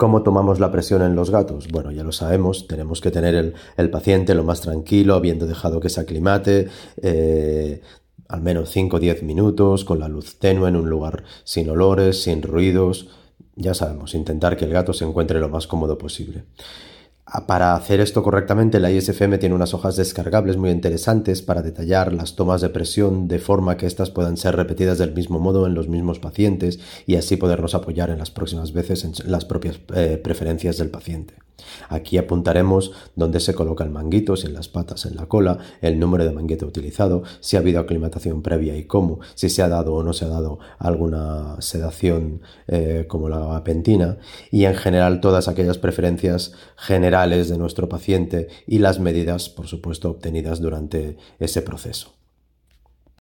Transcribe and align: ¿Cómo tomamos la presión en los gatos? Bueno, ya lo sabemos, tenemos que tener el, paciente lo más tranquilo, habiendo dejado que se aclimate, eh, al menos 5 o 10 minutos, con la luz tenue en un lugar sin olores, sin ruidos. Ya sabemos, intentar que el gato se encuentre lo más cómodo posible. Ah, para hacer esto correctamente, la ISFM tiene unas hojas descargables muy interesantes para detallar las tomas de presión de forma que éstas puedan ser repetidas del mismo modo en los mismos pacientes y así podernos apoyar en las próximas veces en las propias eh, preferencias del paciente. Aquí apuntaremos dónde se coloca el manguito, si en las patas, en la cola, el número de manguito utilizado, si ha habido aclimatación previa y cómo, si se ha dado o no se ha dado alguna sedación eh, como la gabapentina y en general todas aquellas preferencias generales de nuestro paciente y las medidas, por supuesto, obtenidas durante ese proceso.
¿Cómo 0.00 0.22
tomamos 0.22 0.60
la 0.60 0.72
presión 0.72 1.02
en 1.02 1.14
los 1.14 1.28
gatos? 1.28 1.68
Bueno, 1.68 1.92
ya 1.92 2.02
lo 2.02 2.10
sabemos, 2.10 2.66
tenemos 2.66 3.02
que 3.02 3.10
tener 3.10 3.52
el, 3.76 3.90
paciente 3.90 4.34
lo 4.34 4.44
más 4.44 4.62
tranquilo, 4.62 5.14
habiendo 5.14 5.46
dejado 5.46 5.78
que 5.78 5.90
se 5.90 6.00
aclimate, 6.00 6.68
eh, 7.02 7.82
al 8.26 8.40
menos 8.40 8.70
5 8.70 8.96
o 8.96 8.98
10 8.98 9.22
minutos, 9.24 9.84
con 9.84 9.98
la 9.98 10.08
luz 10.08 10.38
tenue 10.38 10.70
en 10.70 10.76
un 10.76 10.88
lugar 10.88 11.24
sin 11.44 11.68
olores, 11.68 12.22
sin 12.22 12.40
ruidos. 12.40 13.08
Ya 13.56 13.74
sabemos, 13.74 14.14
intentar 14.14 14.56
que 14.56 14.64
el 14.64 14.72
gato 14.72 14.94
se 14.94 15.04
encuentre 15.04 15.38
lo 15.38 15.50
más 15.50 15.66
cómodo 15.66 15.98
posible. 15.98 16.44
Ah, 17.32 17.46
para 17.46 17.76
hacer 17.76 18.00
esto 18.00 18.24
correctamente, 18.24 18.80
la 18.80 18.90
ISFM 18.90 19.38
tiene 19.38 19.54
unas 19.54 19.72
hojas 19.72 19.94
descargables 19.94 20.56
muy 20.56 20.70
interesantes 20.70 21.42
para 21.42 21.62
detallar 21.62 22.12
las 22.12 22.34
tomas 22.34 22.60
de 22.60 22.70
presión 22.70 23.28
de 23.28 23.38
forma 23.38 23.76
que 23.76 23.86
éstas 23.86 24.10
puedan 24.10 24.36
ser 24.36 24.56
repetidas 24.56 24.98
del 24.98 25.14
mismo 25.14 25.38
modo 25.38 25.64
en 25.68 25.74
los 25.74 25.86
mismos 25.86 26.18
pacientes 26.18 26.80
y 27.06 27.14
así 27.14 27.36
podernos 27.36 27.76
apoyar 27.76 28.10
en 28.10 28.18
las 28.18 28.32
próximas 28.32 28.72
veces 28.72 29.04
en 29.04 29.12
las 29.30 29.44
propias 29.44 29.78
eh, 29.94 30.20
preferencias 30.20 30.76
del 30.78 30.90
paciente. 30.90 31.34
Aquí 31.88 32.18
apuntaremos 32.18 32.92
dónde 33.16 33.40
se 33.40 33.54
coloca 33.54 33.84
el 33.84 33.90
manguito, 33.90 34.36
si 34.36 34.46
en 34.46 34.54
las 34.54 34.68
patas, 34.68 35.06
en 35.06 35.16
la 35.16 35.26
cola, 35.26 35.58
el 35.80 35.98
número 35.98 36.24
de 36.24 36.32
manguito 36.32 36.66
utilizado, 36.66 37.22
si 37.40 37.56
ha 37.56 37.60
habido 37.60 37.80
aclimatación 37.80 38.42
previa 38.42 38.76
y 38.76 38.84
cómo, 38.84 39.20
si 39.34 39.48
se 39.48 39.62
ha 39.62 39.68
dado 39.68 39.94
o 39.94 40.02
no 40.02 40.12
se 40.12 40.24
ha 40.24 40.28
dado 40.28 40.58
alguna 40.78 41.56
sedación 41.60 42.42
eh, 42.68 43.06
como 43.08 43.28
la 43.28 43.38
gabapentina 43.38 44.18
y 44.50 44.64
en 44.64 44.74
general 44.74 45.20
todas 45.20 45.48
aquellas 45.48 45.78
preferencias 45.78 46.52
generales 46.76 47.48
de 47.48 47.58
nuestro 47.58 47.88
paciente 47.88 48.48
y 48.66 48.78
las 48.78 49.00
medidas, 49.00 49.48
por 49.48 49.66
supuesto, 49.66 50.10
obtenidas 50.10 50.60
durante 50.60 51.16
ese 51.38 51.62
proceso. 51.62 52.19